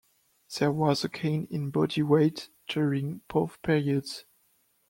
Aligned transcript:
There 0.57 0.71
was 0.71 1.03
a 1.03 1.09
gain 1.09 1.45
in 1.51 1.69
body 1.69 2.01
weight 2.01 2.49
during 2.67 3.21
both 3.29 3.61
periods. 3.61 4.25